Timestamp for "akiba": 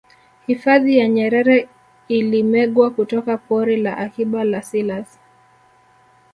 3.97-4.43